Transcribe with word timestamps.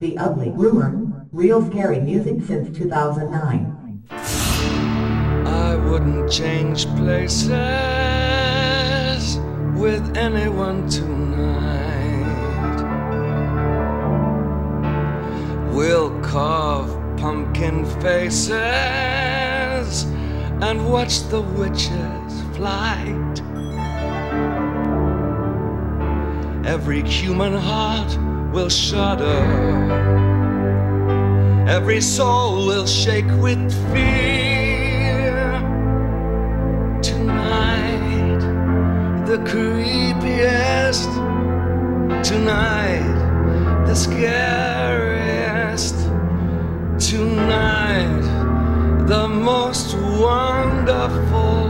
The 0.00 0.16
Ugly 0.16 0.50
Rumor, 0.50 1.26
real 1.32 1.60
scary 1.68 1.98
music 1.98 2.40
since 2.46 2.78
2009. 2.78 4.04
I 5.44 5.74
wouldn't 5.74 6.30
change 6.30 6.86
places 6.94 7.50
with 9.74 10.16
anyone 10.16 10.88
tonight. 10.88 12.14
We'll 15.72 16.16
carve 16.20 16.90
pumpkin 17.16 17.84
faces 18.00 18.52
and 20.62 20.88
watch 20.88 21.28
the 21.28 21.40
witches' 21.42 22.42
flight. 22.54 23.42
Every 26.64 27.02
human 27.02 27.54
heart 27.54 28.16
will 28.52 28.68
shudder. 28.68 29.44
Every 31.68 32.00
soul 32.00 32.66
will 32.66 32.86
shake 32.86 33.30
with 33.42 33.72
fear. 33.92 35.60
Tonight, 37.02 38.40
the 39.26 39.38
creepiest. 39.38 41.12
Tonight, 42.24 43.84
the 43.86 43.94
scariest. 43.94 44.38
Tonight, 46.98 48.22
the 49.06 49.28
most 49.28 49.94
wonderful. 49.96 51.67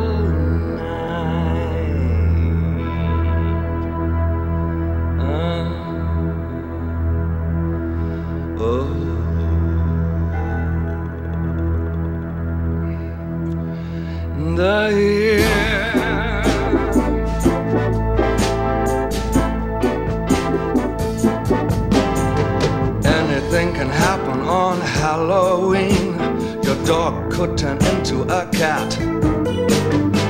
Could 27.38 27.56
turn 27.56 27.78
into 27.94 28.22
a 28.22 28.48
cat. 28.50 28.90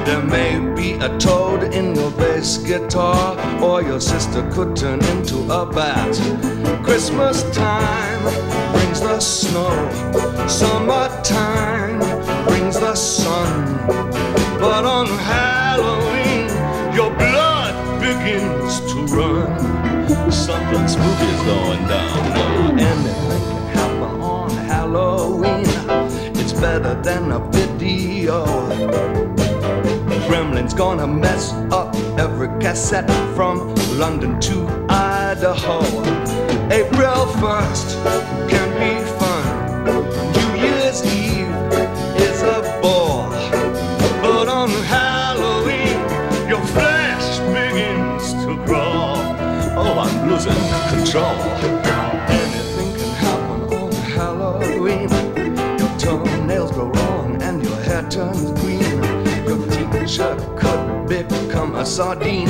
There 0.05 0.23
may 0.23 0.59
be 0.75 0.93
a 1.03 1.09
toad 1.19 1.63
in 1.73 1.95
your 1.95 2.11
bass 2.11 2.59
guitar, 2.59 3.35
or 3.63 3.81
your 3.81 3.99
sister 3.99 4.47
could 4.53 4.77
turn 4.77 5.03
into 5.05 5.39
a 5.51 5.65
bat. 5.65 6.15
Christmas 6.85 7.45
time 7.57 8.23
brings 8.75 9.01
the 9.01 9.21
snow, 9.21 9.73
summertime 10.47 11.99
brings 12.45 12.79
the 12.79 12.95
sun. 12.95 13.87
But 14.61 14.85
on 14.85 15.07
Halloween, 15.07 16.49
your 16.95 17.11
blood 17.17 17.75
begins 18.03 18.81
to 18.93 19.17
run. 19.17 20.31
Something 20.31 20.87
spooky's 20.87 21.43
going 21.47 21.89
down 21.89 22.28
a 27.33 27.39
video. 27.51 28.45
Gremlin's 30.29 30.75
gonna 30.75 31.07
mess 31.07 31.53
up 31.73 31.95
every 32.19 32.49
cassette 32.61 33.11
from 33.35 33.75
London 33.99 34.39
to 34.41 34.67
Idaho. 34.89 35.81
April 36.71 37.27
1st 37.41 37.89
can 38.49 38.69
be 38.79 38.93
fun. 39.19 39.45
New 40.37 40.53
Year's 40.63 41.03
Eve 41.05 41.55
is 42.27 42.43
a 42.43 42.61
bore. 42.83 43.31
But 44.23 44.49
on 44.49 44.71
Halloween, 44.71 45.99
your 46.49 46.65
flesh 46.67 47.39
begins 47.57 48.33
to 48.45 48.57
crawl. 48.67 49.17
Oh, 49.77 49.99
I'm 50.05 50.31
losing 50.31 50.63
control. 50.93 51.48
Become 61.09 61.75
a 61.75 61.87
sardine. 61.87 62.49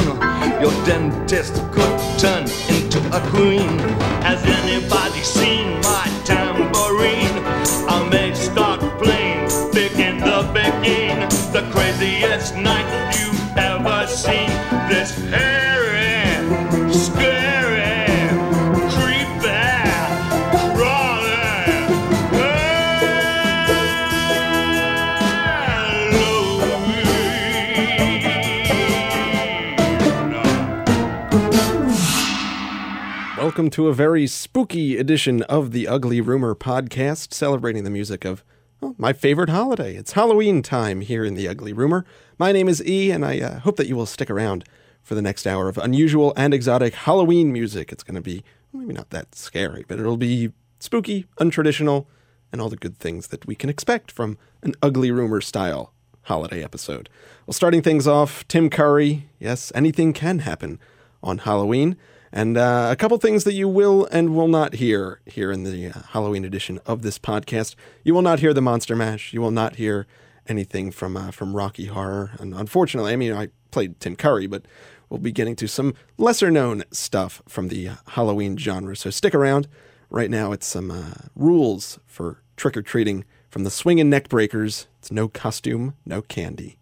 Your 0.60 0.72
dentist 0.84 1.54
could 1.72 2.18
turn 2.18 2.44
into 2.68 2.98
a 3.12 3.20
queen. 3.30 3.78
Has 4.26 4.42
anybody 4.44 5.22
seen 5.22 5.80
my 5.82 6.06
tambourine? 6.24 7.38
I 7.88 8.08
may 8.10 8.34
start 8.34 8.80
playing 9.00 9.48
in 9.98 10.18
the 10.18 10.42
beginning. 10.52 11.28
The 11.52 11.68
craziest 11.72 12.56
night 12.56 12.87
Welcome 33.58 33.70
to 33.70 33.88
a 33.88 33.92
very 33.92 34.28
spooky 34.28 34.96
edition 34.96 35.42
of 35.42 35.72
the 35.72 35.88
Ugly 35.88 36.20
Rumor 36.20 36.54
podcast, 36.54 37.34
celebrating 37.34 37.82
the 37.82 37.90
music 37.90 38.24
of 38.24 38.44
well, 38.80 38.94
my 38.98 39.12
favorite 39.12 39.48
holiday. 39.48 39.96
It's 39.96 40.12
Halloween 40.12 40.62
time 40.62 41.00
here 41.00 41.24
in 41.24 41.34
the 41.34 41.48
Ugly 41.48 41.72
Rumor. 41.72 42.04
My 42.38 42.52
name 42.52 42.68
is 42.68 42.80
E, 42.86 43.10
and 43.10 43.26
I 43.26 43.40
uh, 43.40 43.58
hope 43.58 43.74
that 43.74 43.88
you 43.88 43.96
will 43.96 44.06
stick 44.06 44.30
around 44.30 44.64
for 45.02 45.16
the 45.16 45.22
next 45.22 45.44
hour 45.44 45.68
of 45.68 45.76
unusual 45.76 46.32
and 46.36 46.54
exotic 46.54 46.94
Halloween 46.94 47.52
music. 47.52 47.90
It's 47.90 48.04
going 48.04 48.14
to 48.14 48.20
be 48.20 48.44
maybe 48.72 48.92
not 48.92 49.10
that 49.10 49.34
scary, 49.34 49.84
but 49.88 49.98
it'll 49.98 50.16
be 50.16 50.52
spooky, 50.78 51.26
untraditional, 51.40 52.06
and 52.52 52.60
all 52.60 52.68
the 52.68 52.76
good 52.76 52.98
things 52.98 53.26
that 53.26 53.44
we 53.44 53.56
can 53.56 53.68
expect 53.68 54.12
from 54.12 54.38
an 54.62 54.74
Ugly 54.82 55.10
Rumor 55.10 55.40
style 55.40 55.92
holiday 56.22 56.62
episode. 56.62 57.08
Well, 57.44 57.54
starting 57.54 57.82
things 57.82 58.06
off, 58.06 58.46
Tim 58.46 58.70
Curry. 58.70 59.28
Yes, 59.40 59.72
anything 59.74 60.12
can 60.12 60.38
happen 60.38 60.78
on 61.24 61.38
Halloween. 61.38 61.96
And 62.32 62.56
uh, 62.56 62.88
a 62.90 62.96
couple 62.96 63.16
things 63.18 63.44
that 63.44 63.54
you 63.54 63.68
will 63.68 64.06
and 64.06 64.34
will 64.34 64.48
not 64.48 64.74
hear 64.74 65.20
here 65.26 65.50
in 65.50 65.64
the 65.64 65.88
uh, 65.88 66.02
Halloween 66.10 66.44
edition 66.44 66.78
of 66.86 67.02
this 67.02 67.18
podcast. 67.18 67.74
You 68.04 68.14
will 68.14 68.22
not 68.22 68.40
hear 68.40 68.52
the 68.52 68.60
Monster 68.60 68.94
Mash. 68.94 69.32
You 69.32 69.40
will 69.40 69.50
not 69.50 69.76
hear 69.76 70.06
anything 70.46 70.90
from 70.90 71.16
uh, 71.16 71.30
from 71.30 71.56
Rocky 71.56 71.86
Horror. 71.86 72.32
And 72.38 72.54
unfortunately, 72.54 73.12
I 73.12 73.16
mean, 73.16 73.32
I 73.32 73.48
played 73.70 74.00
Tim 74.00 74.16
Curry, 74.16 74.46
but 74.46 74.64
we'll 75.08 75.20
be 75.20 75.32
getting 75.32 75.56
to 75.56 75.68
some 75.68 75.94
lesser 76.16 76.50
known 76.50 76.84
stuff 76.90 77.42
from 77.48 77.68
the 77.68 77.88
uh, 77.88 77.94
Halloween 78.08 78.56
genre. 78.56 78.96
So 78.96 79.10
stick 79.10 79.34
around. 79.34 79.68
Right 80.10 80.30
now, 80.30 80.52
it's 80.52 80.66
some 80.66 80.90
uh, 80.90 81.12
rules 81.36 81.98
for 82.06 82.42
trick 82.56 82.76
or 82.76 82.82
treating 82.82 83.24
from 83.50 83.64
the 83.64 83.70
Swingin' 83.70 84.08
Neck 84.08 84.28
Breakers. 84.28 84.86
It's 84.98 85.12
no 85.12 85.28
costume, 85.28 85.94
no 86.06 86.22
candy. 86.22 86.78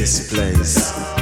This 0.00 0.32
place 0.32 1.19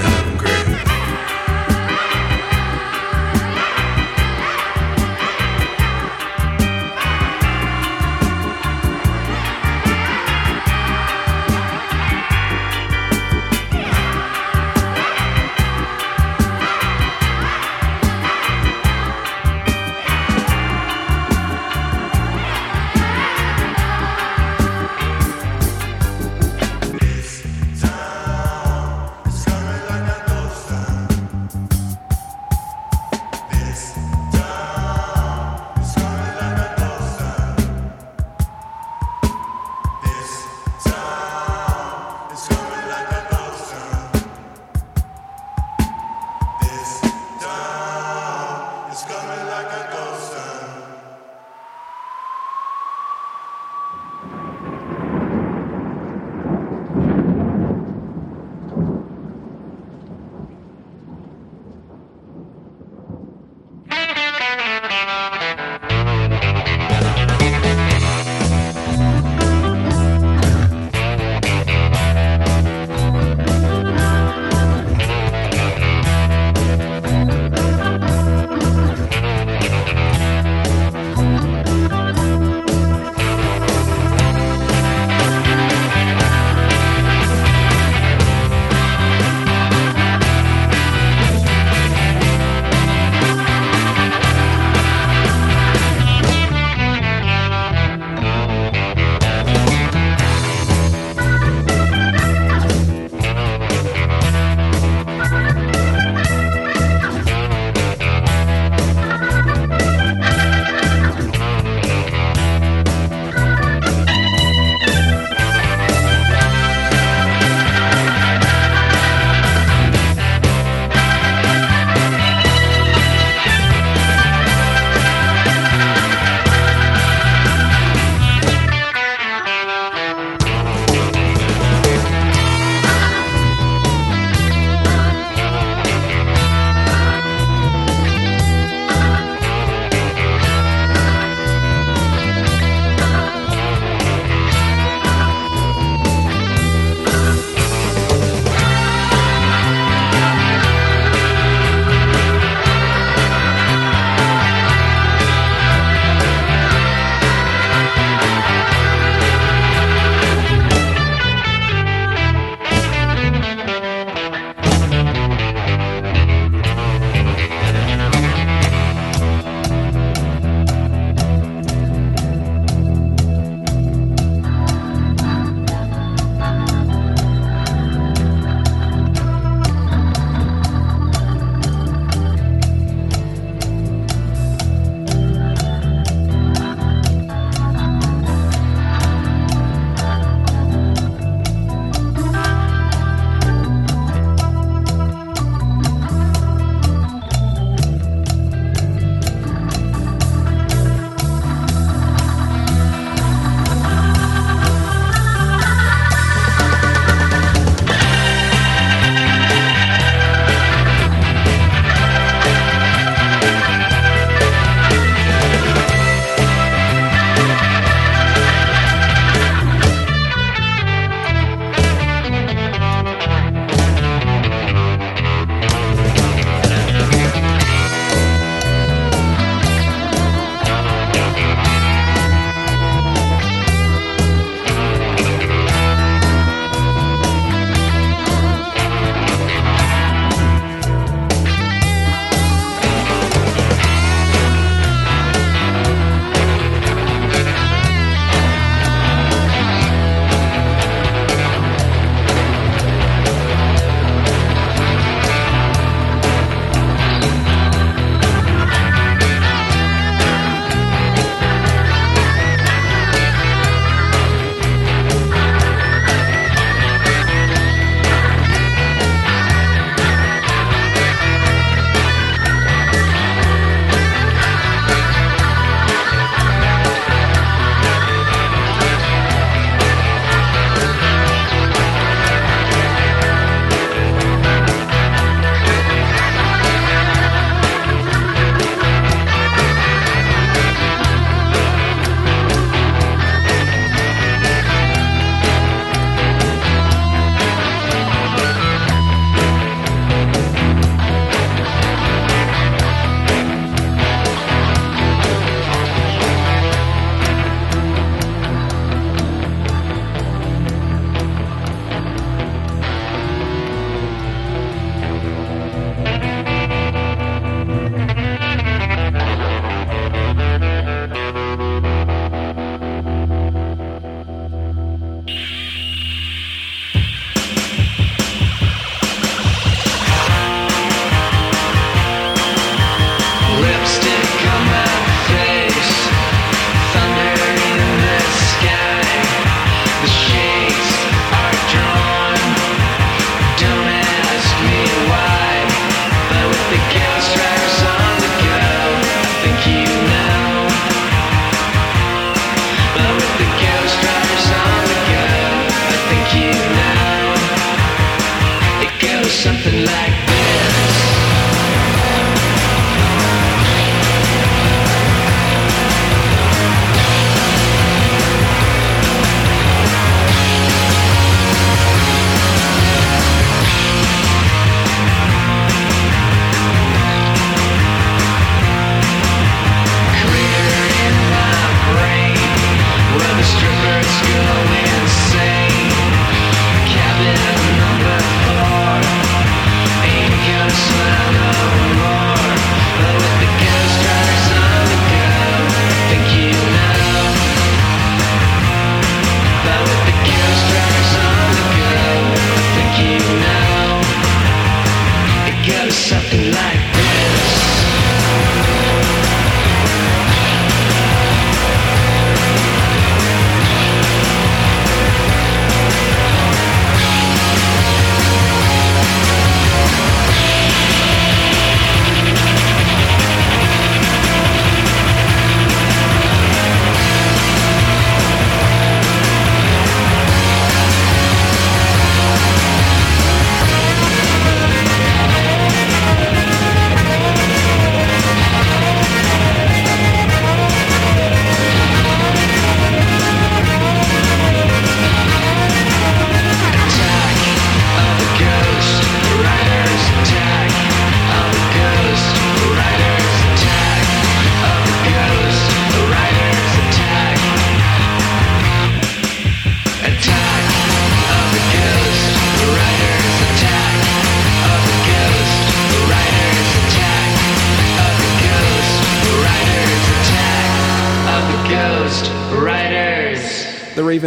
hungry. 0.00 0.59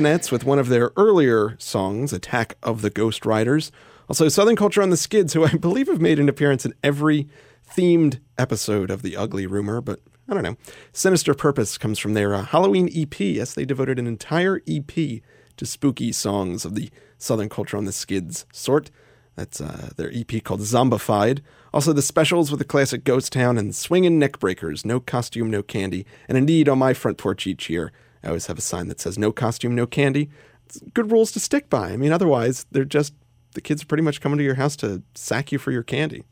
With 0.03 0.43
one 0.43 0.59
of 0.59 0.67
their 0.67 0.91
earlier 0.97 1.55
songs, 1.59 2.11
Attack 2.11 2.57
of 2.61 2.81
the 2.81 2.89
Ghost 2.89 3.25
Riders. 3.25 3.71
Also, 4.09 4.27
Southern 4.27 4.57
Culture 4.57 4.81
on 4.81 4.89
the 4.89 4.97
Skids, 4.97 5.31
who 5.31 5.45
I 5.45 5.53
believe 5.55 5.87
have 5.87 6.01
made 6.01 6.19
an 6.19 6.27
appearance 6.27 6.65
in 6.65 6.73
every 6.83 7.29
themed 7.73 8.19
episode 8.37 8.91
of 8.91 9.01
The 9.01 9.15
Ugly 9.15 9.47
Rumor, 9.47 9.79
but 9.79 10.01
I 10.27 10.33
don't 10.33 10.43
know. 10.43 10.57
Sinister 10.91 11.33
Purpose 11.33 11.77
comes 11.77 11.99
from 11.99 12.15
their 12.15 12.35
uh, 12.35 12.43
Halloween 12.43 12.89
EP. 12.93 13.17
Yes, 13.17 13.53
they 13.53 13.63
devoted 13.63 13.97
an 13.97 14.05
entire 14.05 14.61
EP 14.67 15.21
to 15.55 15.65
spooky 15.65 16.11
songs 16.11 16.65
of 16.65 16.75
the 16.75 16.91
Southern 17.17 17.47
Culture 17.47 17.77
on 17.77 17.85
the 17.85 17.93
Skids 17.93 18.45
sort. 18.51 18.91
That's 19.37 19.61
uh, 19.61 19.91
their 19.95 20.11
EP 20.13 20.43
called 20.43 20.59
Zombified. 20.59 21.39
Also, 21.73 21.93
the 21.93 22.01
specials 22.01 22.51
with 22.51 22.59
the 22.59 22.65
classic 22.65 23.05
Ghost 23.05 23.31
Town 23.31 23.57
and 23.57 23.73
Swingin' 23.73 24.19
Neckbreakers, 24.19 24.83
No 24.83 24.99
Costume, 24.99 25.49
No 25.49 25.63
Candy. 25.63 26.05
And 26.27 26.37
indeed, 26.37 26.67
on 26.67 26.77
my 26.77 26.93
front 26.93 27.17
porch 27.17 27.47
each 27.47 27.69
year, 27.69 27.93
I 28.23 28.27
always 28.27 28.47
have 28.47 28.57
a 28.57 28.61
sign 28.61 28.87
that 28.87 28.99
says 28.99 29.17
No 29.17 29.31
Costume, 29.31 29.75
No 29.75 29.85
Candy. 29.85 30.29
It's 30.65 30.79
good 30.93 31.11
rules 31.11 31.31
to 31.33 31.39
stick 31.39 31.69
by. 31.69 31.91
I 31.91 31.97
mean, 31.97 32.11
otherwise, 32.11 32.65
they're 32.71 32.85
just, 32.85 33.13
the 33.53 33.61
kids 33.61 33.83
are 33.83 33.85
pretty 33.85 34.03
much 34.03 34.21
coming 34.21 34.37
to 34.37 34.43
your 34.43 34.55
house 34.55 34.75
to 34.77 35.03
sack 35.13 35.51
you 35.51 35.59
for 35.59 35.71
your 35.71 35.83
candy, 35.83 36.23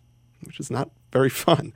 which 0.43 0.59
is 0.59 0.71
not 0.71 0.89
very 1.11 1.29
fun. 1.29 1.73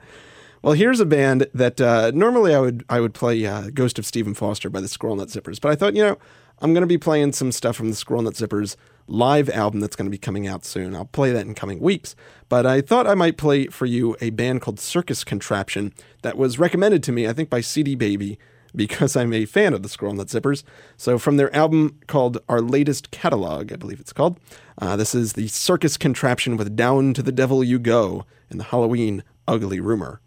Well, 0.62 0.74
here's 0.74 1.00
a 1.00 1.06
band 1.06 1.46
that 1.54 1.80
uh, 1.80 2.10
normally 2.14 2.54
I 2.54 2.58
would 2.58 2.84
I 2.88 2.98
would 2.98 3.14
play 3.14 3.44
uh, 3.46 3.70
Ghost 3.72 3.98
of 3.98 4.06
Stephen 4.06 4.34
Foster 4.34 4.68
by 4.68 4.80
the 4.80 4.88
Squirrel 4.88 5.14
Nut 5.14 5.28
Zippers, 5.28 5.60
but 5.60 5.70
I 5.70 5.76
thought, 5.76 5.94
you 5.94 6.02
know, 6.02 6.18
I'm 6.60 6.72
going 6.72 6.82
to 6.82 6.88
be 6.88 6.98
playing 6.98 7.34
some 7.34 7.52
stuff 7.52 7.76
from 7.76 7.90
the 7.90 7.94
Squirrel 7.94 8.22
Nut 8.22 8.34
Zippers 8.34 8.74
live 9.06 9.48
album 9.50 9.80
that's 9.80 9.94
going 9.94 10.06
to 10.06 10.10
be 10.10 10.18
coming 10.18 10.46
out 10.46 10.64
soon. 10.64 10.96
I'll 10.96 11.04
play 11.04 11.30
that 11.30 11.46
in 11.46 11.54
coming 11.54 11.78
weeks. 11.78 12.16
But 12.48 12.66
I 12.66 12.80
thought 12.80 13.06
I 13.06 13.14
might 13.14 13.36
play 13.36 13.66
for 13.66 13.86
you 13.86 14.16
a 14.20 14.30
band 14.30 14.62
called 14.62 14.80
Circus 14.80 15.22
Contraption 15.22 15.92
that 16.22 16.36
was 16.36 16.58
recommended 16.58 17.02
to 17.04 17.12
me, 17.12 17.28
I 17.28 17.32
think, 17.32 17.50
by 17.50 17.60
CD 17.60 17.94
Baby 17.94 18.38
because 18.76 19.16
I'm 19.16 19.32
a 19.32 19.46
fan 19.46 19.72
of 19.72 19.82
the 19.82 19.88
Squirrel 19.88 20.14
Nut 20.14 20.28
Zippers. 20.28 20.62
So 20.96 21.18
from 21.18 21.38
their 21.38 21.54
album 21.56 21.98
called 22.06 22.38
Our 22.48 22.60
Latest 22.60 23.10
Catalog, 23.10 23.72
I 23.72 23.76
believe 23.76 23.98
it's 23.98 24.12
called, 24.12 24.38
uh, 24.78 24.96
this 24.96 25.14
is 25.14 25.32
the 25.32 25.48
Circus 25.48 25.96
Contraption 25.96 26.56
with 26.56 26.76
Down 26.76 27.14
to 27.14 27.22
the 27.22 27.32
Devil 27.32 27.64
You 27.64 27.78
Go 27.78 28.26
and 28.50 28.60
the 28.60 28.64
Halloween 28.64 29.24
Ugly 29.48 29.80
Rumor. 29.80 30.20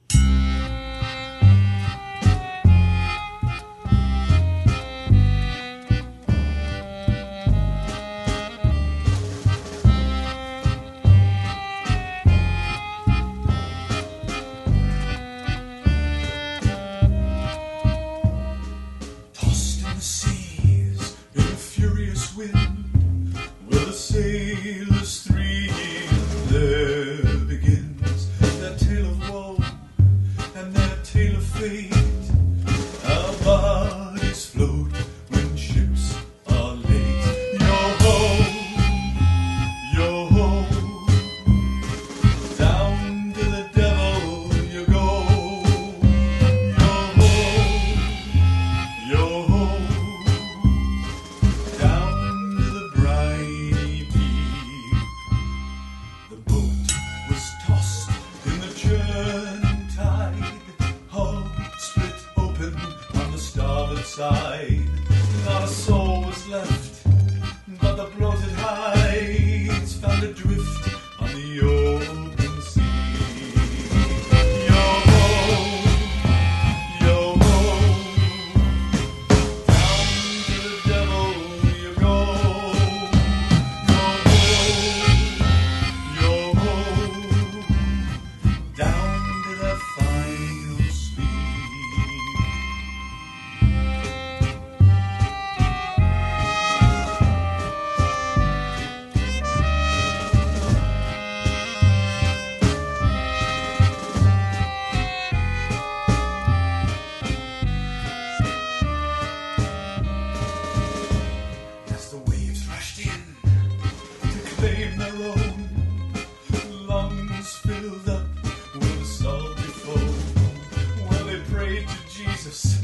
To 122.52 122.78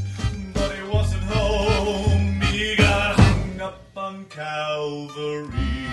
but 0.54 0.76
he 0.76 0.84
wasn't 0.90 1.24
home. 1.24 2.42
He 2.52 2.76
got 2.76 3.20
hung 3.20 3.62
up 3.62 3.82
on 3.96 4.26
Calvary. 4.26 5.85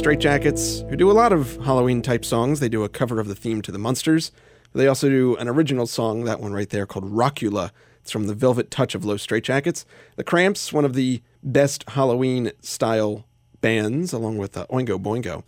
Los 0.00 0.16
Straitjackets, 0.16 0.88
who 0.88 0.96
do 0.96 1.10
a 1.10 1.12
lot 1.12 1.30
of 1.30 1.56
Halloween 1.58 2.00
type 2.00 2.24
songs. 2.24 2.60
They 2.60 2.70
do 2.70 2.84
a 2.84 2.88
cover 2.88 3.20
of 3.20 3.28
the 3.28 3.34
theme 3.34 3.60
to 3.60 3.70
the 3.70 3.78
Munsters. 3.78 4.32
They 4.72 4.86
also 4.86 5.10
do 5.10 5.36
an 5.36 5.46
original 5.46 5.86
song, 5.86 6.24
that 6.24 6.40
one 6.40 6.54
right 6.54 6.70
there, 6.70 6.86
called 6.86 7.12
Rockula. 7.12 7.70
It's 8.00 8.10
from 8.10 8.26
the 8.26 8.32
Velvet 8.32 8.70
Touch 8.70 8.94
of 8.94 9.04
Los 9.04 9.26
Straitjackets. 9.26 9.84
The 10.16 10.24
Cramps, 10.24 10.72
one 10.72 10.86
of 10.86 10.94
the 10.94 11.20
best 11.42 11.84
Halloween 11.88 12.52
style 12.62 13.26
bands, 13.60 14.14
along 14.14 14.38
with 14.38 14.56
uh, 14.56 14.64
Oingo 14.70 14.98
Boingo. 14.98 15.42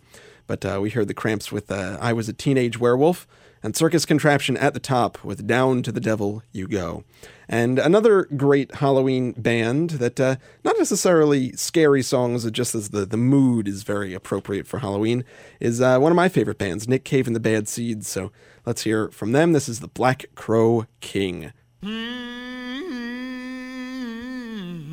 But 0.45 0.63
uh, 0.63 0.79
we 0.79 0.91
heard 0.91 1.07
the 1.07 1.15
Cramps 1.15 1.51
with 1.51 1.71
uh, 1.71 1.97
I 1.99 2.13
Was 2.13 2.29
a 2.29 2.33
Teenage 2.33 2.79
Werewolf 2.79 3.25
and 3.63 3.75
Circus 3.75 4.05
Contraption 4.05 4.57
at 4.57 4.73
the 4.73 4.79
top 4.79 5.23
with 5.23 5.47
Down 5.47 5.81
to 5.83 5.91
the 5.91 6.01
Devil 6.01 6.43
You 6.51 6.67
Go. 6.67 7.05
And 7.47 7.79
another 7.79 8.25
great 8.35 8.75
Halloween 8.75 9.31
band 9.33 9.91
that, 9.91 10.19
uh, 10.19 10.35
not 10.63 10.77
necessarily 10.77 11.53
scary 11.53 12.01
songs, 12.01 12.49
just 12.51 12.75
as 12.75 12.89
the, 12.89 13.05
the 13.05 13.17
mood 13.17 13.67
is 13.67 13.83
very 13.83 14.13
appropriate 14.13 14.67
for 14.67 14.79
Halloween, 14.79 15.23
is 15.59 15.81
uh, 15.81 15.97
one 15.99 16.11
of 16.11 16.15
my 16.15 16.29
favorite 16.29 16.57
bands, 16.57 16.87
Nick 16.87 17.03
Cave 17.05 17.27
and 17.27 17.35
the 17.35 17.39
Bad 17.39 17.67
Seeds. 17.67 18.07
So 18.07 18.31
let's 18.65 18.83
hear 18.83 19.09
from 19.09 19.31
them. 19.31 19.53
This 19.53 19.69
is 19.69 19.79
the 19.79 19.87
Black 19.87 20.25
Crow 20.35 20.85
King. 21.01 21.51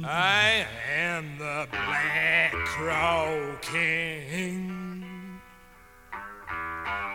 I 0.02 0.66
am 0.96 1.38
the 1.38 1.68
Black 1.70 2.52
Crow 2.64 3.56
King. 3.62 5.40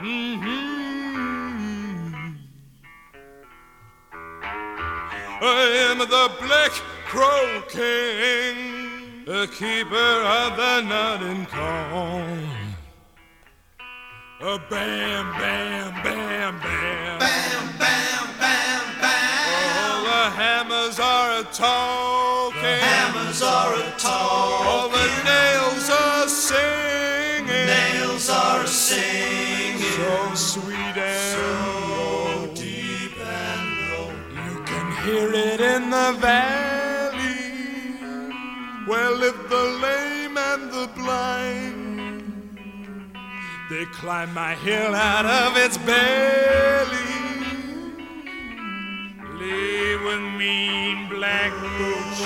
Mhm. 0.01 0.84
I 5.47 5.91
am 5.91 5.99
the 5.99 6.31
Black 6.41 6.71
Crow 7.05 7.61
King, 7.69 9.23
the 9.25 9.45
keeper 9.53 9.95
of 9.95 10.57
the 10.57 10.81
Nutting 10.81 11.45
Corn. 11.45 12.49
A 14.41 14.57
bam, 14.69 15.31
bam, 15.37 15.93
bam, 16.01 16.59
bam. 16.59 17.19
Bam, 17.19 17.77
bam, 17.77 18.27
bam, 18.39 18.85
bam. 18.99 19.45
All 19.85 20.03
the 20.03 20.25
hammers 20.35 20.99
are 20.99 21.39
a 21.39 21.43
talking. 21.53 22.61
The 22.61 22.77
hammers 22.77 23.41
are 23.43 23.73
a 23.75 23.91
talking. 23.99 24.67
All 24.67 24.89
the 24.89 25.07
nails 25.25 25.89
are 25.91 26.27
singing. 26.27 27.67
nails 27.67 28.29
are 28.31 28.65
singing. 28.65 29.79
So 29.79 30.33
sweet 30.33 30.74
hear 35.05 35.31
it 35.31 35.61
in 35.61 35.89
the 35.91 36.17
valley. 36.19 37.35
Where 38.87 39.11
live 39.11 39.39
the 39.49 39.65
lame 39.85 40.37
and 40.37 40.63
the 40.71 40.87
blind. 40.95 42.33
They 43.69 43.85
climb 43.85 44.33
my 44.33 44.55
hill 44.55 44.93
out 44.95 45.25
of 45.25 45.57
its 45.57 45.77
belly. 45.77 47.13
Leave 49.39 50.01
with 50.07 50.25
mean 50.39 51.07
black 51.09 51.51
boots 51.77 52.21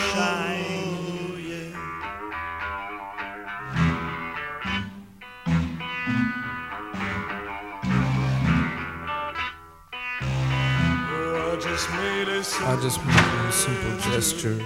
just 11.62 11.90
made 11.92 12.28
a 12.30 12.40
I 12.40 12.80
just 12.82 13.04
made 13.06 13.16
a 13.16 13.52
simple 13.52 13.98
gesture. 14.12 14.60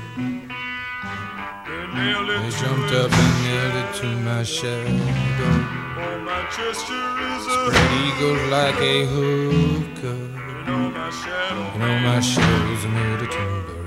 I 1.96 2.50
jumped 2.62 2.94
up 2.94 3.12
and 3.12 3.44
nailed 3.44 3.76
it 3.82 3.96
to 4.02 4.08
my 4.18 4.44
shadow. 4.44 4.90
Oh, 4.90 6.20
my 6.20 6.42
gesture 6.56 7.10
is 7.34 7.48
a 7.48 7.50
Spread 7.66 7.92
eagle 8.06 8.40
like 8.50 8.80
a 8.80 9.06
hooker. 9.08 10.18
you 10.18 10.66
know 10.68 10.92
my 10.92 11.10
shadow. 11.10 11.74
You 11.74 11.80
know 11.80 11.96
my 12.00 12.20
shadow's 12.20 12.86
made 12.86 13.22
of 13.22 13.30
timber. 13.32 13.78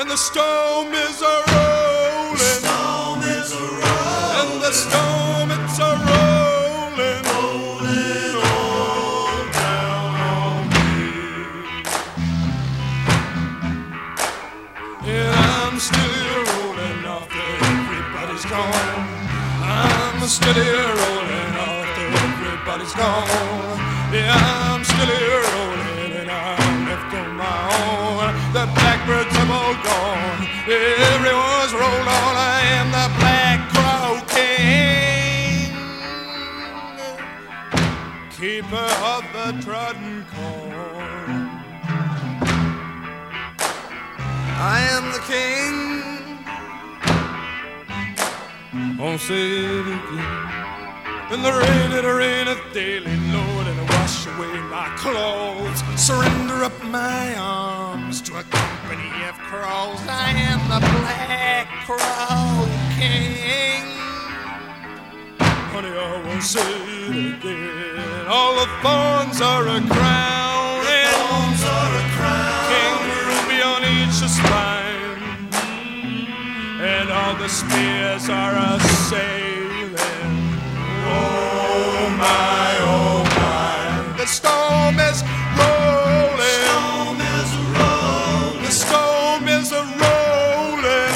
And 0.00 0.08
the 0.10 0.16
storm 0.16 0.92
is 0.94 1.22
a 1.22 1.61
still 20.32 20.54
here 20.54 20.72
rolling 20.72 21.52
till 21.94 22.12
everybody's 22.24 22.94
gone. 22.94 23.28
Yeah, 24.16 24.32
I'm 24.32 24.82
still 24.82 25.12
here 25.20 25.44
rolling 25.52 26.12
and 26.20 26.30
I'm 26.30 26.88
left 26.88 27.12
on 27.20 27.36
my 27.36 27.60
own. 27.84 28.32
The 28.56 28.64
blackbirds 28.72 29.34
have 29.36 29.50
all 29.50 29.76
gone. 29.84 30.48
Everyone's 31.12 31.74
rolled 31.74 32.08
on. 32.08 32.34
I 32.34 32.60
am 32.78 32.88
the 32.96 33.08
Black 33.20 33.58
Crow 33.72 34.24
King, 34.32 35.68
keeper 38.30 38.88
of 39.12 39.22
the 39.36 39.48
trodden 39.62 40.24
corn. 40.32 41.40
I 44.56 44.80
am 44.96 45.04
the 45.12 45.20
king. 45.28 46.01
Won't 49.02 49.20
say 49.20 49.34
it 49.34 49.80
again. 49.80 50.52
In 51.32 51.42
the 51.42 51.50
rain, 51.50 51.90
it 51.90 52.06
raineth 52.06 52.62
daily, 52.72 53.16
Lord, 53.34 53.66
and 53.66 53.80
wash 53.90 54.28
away 54.28 54.54
my 54.70 54.94
clothes. 54.96 55.82
Surrender 56.00 56.62
up 56.62 56.84
my 56.84 57.34
arms 57.34 58.22
to 58.22 58.38
a 58.38 58.44
company 58.44 59.10
of 59.28 59.34
crows. 59.50 59.98
I 60.06 60.30
am 60.46 60.60
the 60.70 60.78
Black 60.78 61.66
Crow 61.84 62.62
King. 62.94 63.90
Honey, 65.74 65.88
I 65.88 66.22
won't 66.24 66.40
say 66.44 66.62
it 66.62 67.42
again. 67.42 68.26
All 68.28 68.54
the 68.54 68.68
thorns 68.82 69.40
are 69.40 69.66
a 69.66 69.80
crown. 69.82 70.86
and 70.86 71.10
thorns 71.18 71.64
are 71.64 71.94
a 71.98 72.06
crown. 72.14 72.70
King 72.70 72.98
ruby 73.26 73.62
on 73.62 73.82
each 73.82 74.14
spine. 74.30 74.81
The 77.38 77.48
spears 77.48 78.28
are 78.28 78.54
a 78.54 78.78
sailing. 79.08 79.96
Oh 81.02 82.14
my, 82.16 82.76
oh 82.86 83.24
my. 83.36 84.16
The 84.16 84.26
storm 84.26 85.00
is 85.00 85.24
rolling. 85.58 86.38
The 86.38 86.52
storm 86.62 87.18
is 87.40 87.50
rolling. 87.74 88.62
The 88.62 88.70
storm 88.70 89.48
is 89.48 89.72
a 89.72 89.82
rolling. 90.02 91.12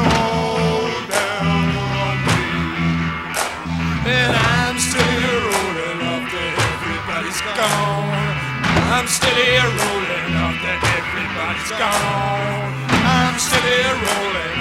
all 0.00 0.88
down 1.12 1.68
on 2.00 2.16
me. 2.26 2.42
And 4.10 4.32
I'm 4.34 4.78
still 4.80 5.04
here 5.04 5.42
rolling 5.46 6.00
after 6.10 6.42
everybody's 6.74 7.40
gone. 7.44 8.34
I'm 8.90 9.06
still 9.06 9.36
here 9.36 9.70
rolling 9.78 10.32
after 10.42 10.74
everybody's 10.98 11.70
gone. 11.78 12.72
I'm 13.04 13.38
still 13.38 13.62
here 13.62 13.94
rolling 13.94 14.59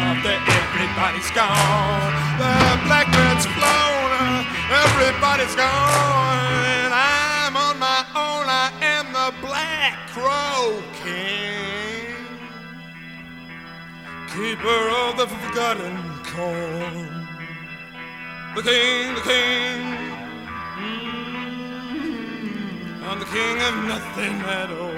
everybody's 1.09 1.31
gone. 1.35 2.13
The 2.37 2.77
blackbird's 2.85 3.47
flown, 3.57 4.45
everybody's 4.69 5.55
gone. 5.55 6.63
And 6.69 6.93
I'm 6.93 7.57
on 7.57 7.79
my 7.79 8.05
own, 8.13 8.45
I 8.47 8.71
am 8.81 9.11
the 9.11 9.33
Black 9.41 10.07
Crow 10.09 10.83
King 11.03 12.05
keeper 14.27 14.89
of 15.01 15.17
the 15.17 15.25
forgotten 15.27 15.97
corn. 16.25 17.27
The 18.55 18.61
king, 18.61 19.15
the 19.15 19.21
king. 19.21 19.81
Mm, 20.77 22.03
I'm 23.03 23.19
the 23.19 23.25
king 23.25 23.61
of 23.67 23.75
nothing 23.87 24.41
at 24.41 24.69
all. 24.69 24.93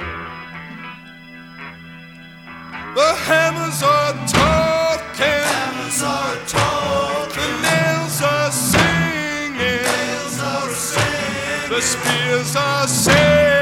The 2.96 3.14
hammers 3.16 3.82
are 3.82 4.14
talking. 4.28 4.71
Hammers 5.92 6.04
are 6.04 6.46
talking. 6.48 7.42
The 7.42 7.62
nails 7.62 8.22
are 12.56 12.88
singing. 12.88 13.61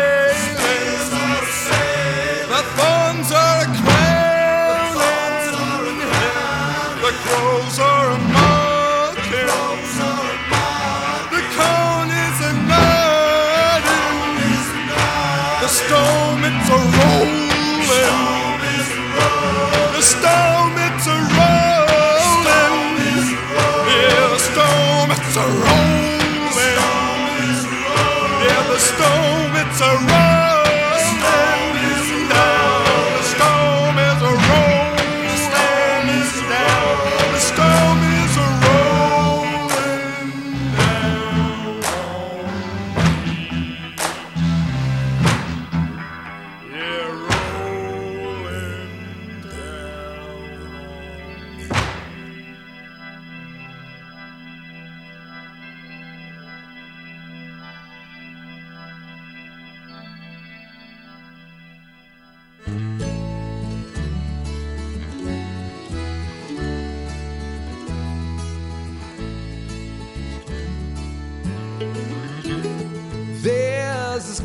A 25.39 25.68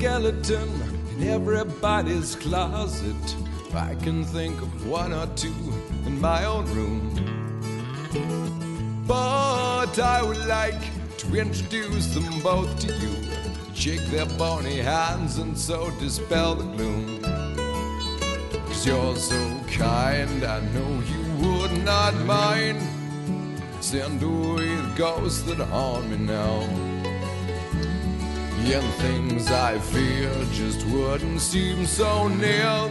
skeleton 0.05 0.69
in 1.17 1.29
everybody's 1.29 2.37
closet. 2.37 3.37
I 3.73 3.95
can 4.03 4.23
think 4.23 4.61
of 4.61 4.87
one 4.87 5.15
or 5.15 5.27
two 5.29 5.55
in 6.05 6.21
my 6.21 6.45
own 6.45 6.67
room. 6.75 7.03
But 9.07 9.99
I 9.99 10.23
would 10.23 10.45
like 10.47 10.83
to 11.17 11.35
introduce 11.35 12.09
them 12.13 12.29
both 12.43 12.79
to 12.81 12.89
you. 12.99 13.15
Shake 13.75 14.05
their 14.11 14.27
bony 14.37 14.77
hands 14.77 15.39
and 15.39 15.57
so 15.57 15.91
dispel 15.93 16.55
the 16.55 16.65
gloom. 16.77 17.23
Cause 18.67 18.87
you're 18.87 19.17
so 19.17 19.61
kind, 19.71 20.45
I 20.45 20.61
know 20.75 21.03
you 21.13 21.23
would 21.49 21.83
not 21.83 22.15
mind. 22.27 22.79
Send 23.81 24.23
away 24.23 24.67
the 24.67 24.93
ghosts 24.97 25.41
that 25.45 25.61
haunt 25.61 26.11
me 26.11 26.19
now. 26.19 26.94
And 28.67 28.95
things 28.95 29.51
I 29.51 29.79
fear 29.79 30.33
just 30.51 30.87
wouldn't 30.87 31.41
seem 31.41 31.85
so 31.85 32.29
near. 32.29 32.89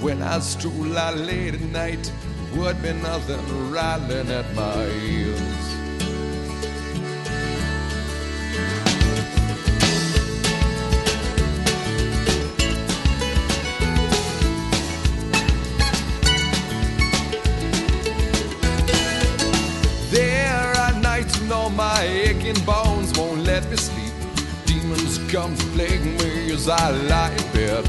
When 0.00 0.22
I 0.22 0.38
stroll 0.40 0.96
out 0.96 1.18
late 1.18 1.54
at 1.54 1.60
night, 1.60 2.10
would 2.56 2.82
be 2.82 2.94
nothing 2.94 3.70
rattling 3.70 4.30
at 4.30 4.54
my 4.54 4.86
heels. 4.86 5.73
As 26.64 26.70
I 26.70 26.90
lie 26.90 27.30
in 27.30 27.52
bed. 27.52 27.84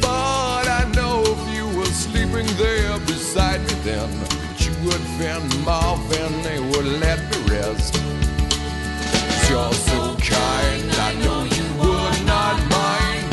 But 0.00 0.66
I 0.80 0.88
know 0.94 1.24
if 1.24 1.54
you 1.54 1.66
were 1.76 1.86
sleeping 1.86 2.46
there 2.58 2.98
beside 3.00 3.60
me 3.62 3.74
then, 3.82 4.10
that 4.20 4.58
you 4.64 4.72
would 4.84 5.04
fend 5.18 5.50
them 5.50 5.66
off 5.66 6.00
and 6.20 6.44
they 6.44 6.60
would 6.60 6.86
let 7.00 7.18
me 7.30 7.38
rest. 7.54 7.94
'Cause 7.94 9.50
you're 9.50 9.74
so 9.90 10.00
kind, 10.38 10.88
I 11.08 11.12
know 11.24 11.40
you 11.58 11.66
would 11.82 12.18
not 12.34 12.56
mind. 12.78 13.28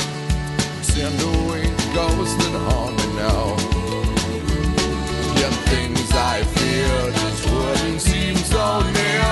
Send 0.81 1.19
away 1.21 1.65
ghosts 1.93 2.35
that 2.41 2.55
haunt 2.67 2.93
me 2.99 3.07
now. 3.25 3.45
Yet 5.39 5.53
things 5.69 6.09
I 6.33 6.43
fear 6.55 6.95
just 7.21 7.43
wouldn't 7.51 8.01
seem 8.01 8.35
so 8.55 8.65
near. 8.97 9.31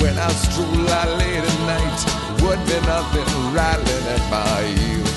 When 0.00 0.16
I 0.18 0.30
stroll 0.44 0.88
out 0.98 1.10
late 1.18 1.38
at 1.38 1.48
night, 1.48 1.49
would 2.70 2.80
be 2.80 2.86
nothing 2.86 3.54
rattling 3.54 4.06
at 4.06 4.30
my 4.30 4.62
heels. 4.62 5.10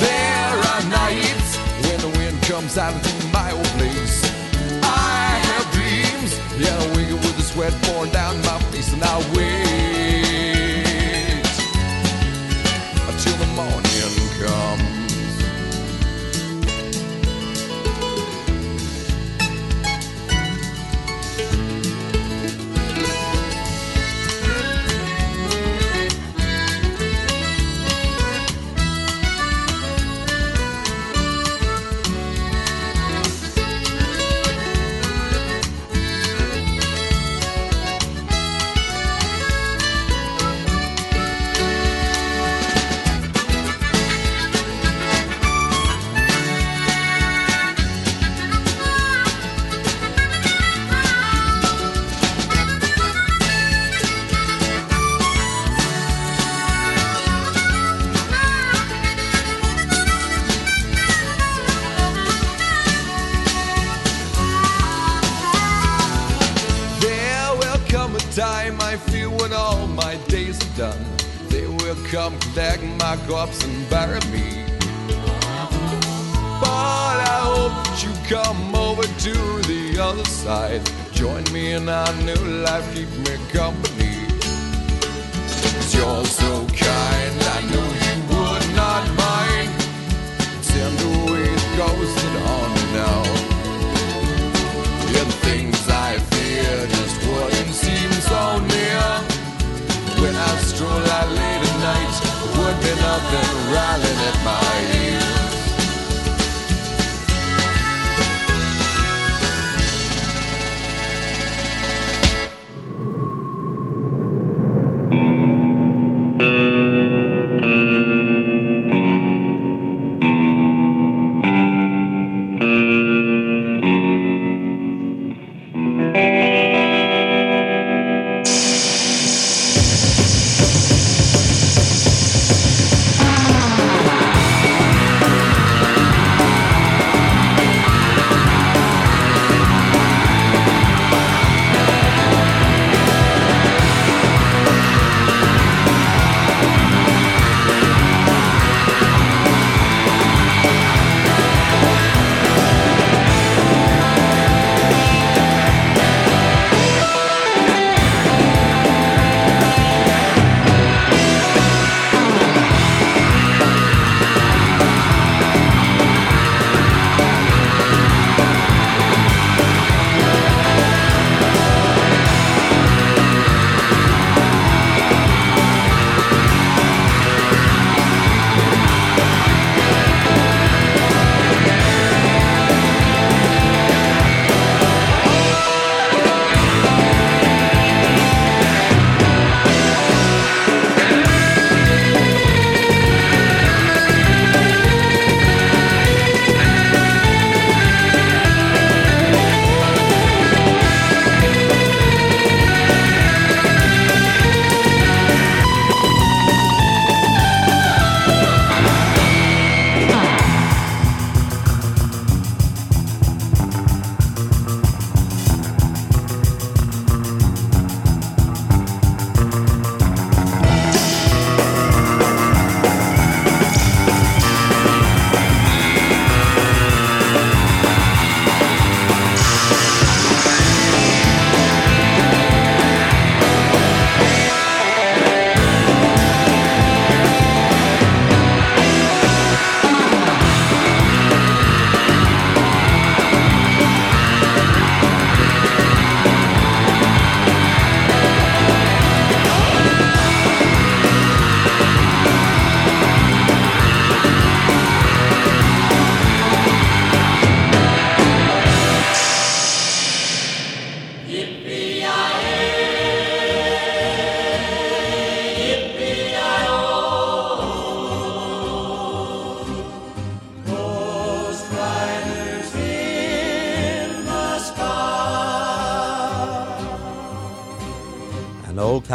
There 0.00 0.56
are 0.70 0.82
nights 0.88 1.56
when 1.86 2.00
the 2.00 2.18
wind 2.18 2.42
comes 2.42 2.78
out 2.78 3.09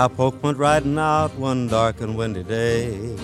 Old 0.05 0.17
cowpoke 0.17 0.43
went 0.43 0.57
riding 0.59 0.99
out 0.99 1.33
one 1.35 1.67
dark 1.67 1.99
and 1.99 2.15
windy 2.15 2.43
day. 2.43 3.15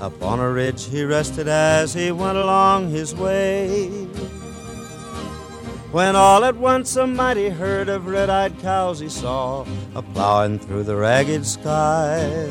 Up 0.00 0.20
on 0.20 0.40
a 0.40 0.50
ridge 0.50 0.86
he 0.86 1.04
rested 1.04 1.46
as 1.46 1.94
he 1.94 2.10
went 2.10 2.36
along 2.36 2.90
his 2.90 3.14
way. 3.14 3.86
When 5.92 6.16
all 6.16 6.44
at 6.44 6.56
once 6.56 6.96
a 6.96 7.06
mighty 7.06 7.50
herd 7.50 7.88
of 7.88 8.08
red 8.08 8.30
eyed 8.30 8.58
cows 8.58 8.98
he 8.98 9.08
saw 9.08 9.64
a 9.94 10.02
plowing 10.02 10.58
through 10.58 10.82
the 10.82 10.96
ragged 10.96 11.46
skies 11.46 12.50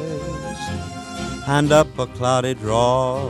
and 1.46 1.74
up 1.74 2.00
a 2.00 2.08
cloudy 2.08 2.54
draw. 2.54 3.30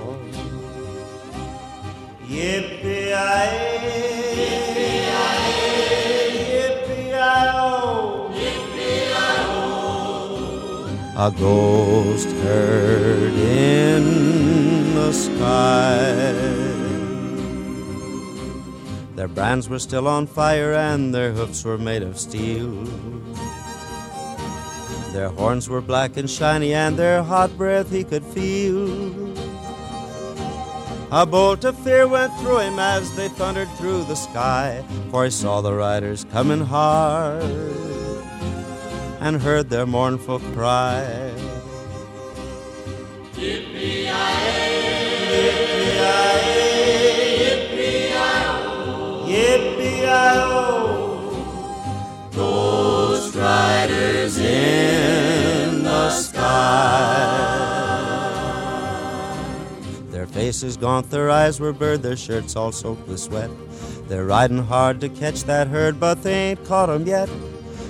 A 11.19 11.31
ghost 11.31 12.29
heard 12.45 13.33
in 13.33 14.93
the 14.93 15.11
sky. 15.11 16.43
Their 19.15 19.27
brands 19.27 19.67
were 19.67 19.79
still 19.79 20.07
on 20.07 20.27
fire 20.27 20.75
and 20.75 21.15
their 21.15 21.31
hoofs 21.31 21.65
were 21.65 21.79
made 21.79 22.03
of 22.03 22.19
steel. 22.19 22.83
Their 25.11 25.29
horns 25.29 25.67
were 25.67 25.81
black 25.81 26.17
and 26.17 26.29
shiny 26.29 26.75
and 26.75 26.95
their 26.95 27.23
hot 27.23 27.57
breath 27.57 27.89
he 27.89 28.03
could 28.03 28.23
feel. 28.23 29.33
A 31.11 31.25
bolt 31.25 31.63
of 31.65 31.75
fear 31.79 32.07
went 32.07 32.31
through 32.37 32.59
him 32.59 32.77
as 32.77 33.11
they 33.15 33.29
thundered 33.29 33.71
through 33.71 34.03
the 34.03 34.13
sky, 34.13 34.85
for 35.09 35.25
he 35.25 35.31
saw 35.31 35.61
the 35.61 35.73
riders 35.73 36.27
coming 36.29 36.63
hard 36.63 37.76
and 39.19 39.41
heard 39.41 39.69
their 39.69 39.85
mournful 39.85 40.39
cry. 40.53 41.33
Riders 53.37 54.39
in 54.39 55.83
the 55.83 56.09
sky. 56.09 57.37
Their 60.09 60.25
faces 60.25 60.75
gaunt, 60.75 61.11
their 61.11 61.29
eyes 61.29 61.59
were 61.59 61.71
blurred, 61.71 62.01
their 62.01 62.17
shirts 62.17 62.55
all 62.55 62.71
soaked 62.71 63.07
with 63.07 63.19
sweat. 63.19 63.51
They're 64.07 64.25
riding 64.25 64.63
hard 64.63 64.99
to 65.01 65.09
catch 65.09 65.43
that 65.43 65.67
herd, 65.67 65.99
but 65.99 66.23
they 66.23 66.49
ain't 66.49 66.65
caught 66.65 66.89
'em 66.89 67.05
yet. 67.05 67.29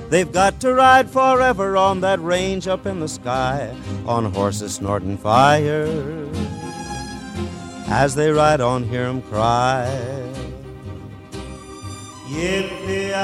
They've 0.10 0.32
got 0.32 0.62
to 0.62 0.74
ride 0.74 1.10
forever 1.10 1.76
on 1.76 2.00
that 2.02 2.22
range 2.22 2.68
up 2.68 2.86
in 2.86 3.02
the 3.02 3.10
sky, 3.10 3.76
on 4.06 4.32
horses 4.32 4.76
snorting 4.76 5.18
fire. 5.18 5.86
As 7.90 8.16
they 8.16 8.32
ride 8.32 8.62
on, 8.62 8.84
hear 8.84 9.04
'em 9.04 9.22
cry. 9.22 9.88
Yippee-yi-yi, 12.30 13.18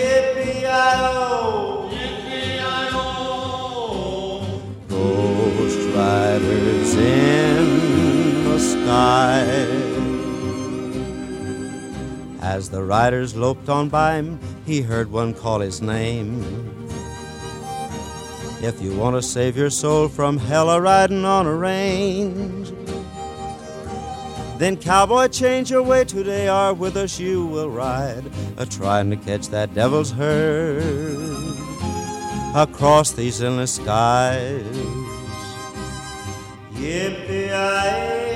yippee-yi-o, 0.00 1.90
Ghost 4.88 5.82
riders 5.94 6.94
in 6.94 8.44
the 8.44 8.58
sky. 8.58 9.75
As 12.56 12.70
the 12.70 12.82
riders 12.82 13.36
loped 13.36 13.68
on 13.68 13.90
by 13.90 14.14
him, 14.14 14.40
he 14.64 14.80
heard 14.80 15.12
one 15.12 15.34
call 15.34 15.60
his 15.60 15.82
name. 15.82 16.42
If 18.62 18.80
you 18.80 18.96
want 18.96 19.14
to 19.14 19.20
save 19.20 19.58
your 19.58 19.68
soul 19.68 20.08
from 20.08 20.38
hell 20.38 20.70
a 20.70 20.80
riding 20.80 21.26
on 21.26 21.46
a 21.46 21.54
range, 21.54 22.72
then 24.56 24.78
cowboy, 24.78 25.28
change 25.28 25.70
your 25.70 25.82
way 25.82 26.04
today, 26.04 26.48
or 26.48 26.72
with 26.72 26.96
us 26.96 27.20
you 27.20 27.44
will 27.44 27.68
ride, 27.68 28.24
a 28.56 28.64
trying 28.64 29.10
to 29.10 29.16
catch 29.16 29.48
that 29.48 29.74
devil's 29.74 30.12
herd 30.12 30.82
across 32.54 33.12
these 33.12 33.42
endless 33.42 33.74
skies. 33.74 34.64
Yippee-yi-yi, 36.72 38.26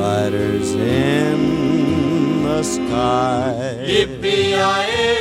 riders 0.00 0.72
in 0.72 2.42
the 2.42 2.62
sky. 2.62 3.84
Yippee-yi-yi, 3.86 5.20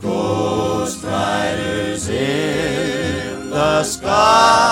Ghost 0.00 1.04
riders 1.04 2.08
in 2.08 3.50
the 3.50 3.84
sky. 3.84 4.70